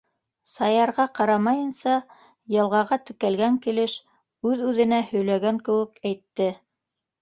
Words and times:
Саярға 0.53 1.05
ҡарамайынса, 1.19 1.99
йылғаға 2.57 3.01
текәлгән 3.11 3.63
килеш, 3.69 4.01
үҙ-үҙенә 4.53 5.03
һөйләгән 5.15 5.65
кеүек 5.71 6.07
әйтте. 6.15 6.55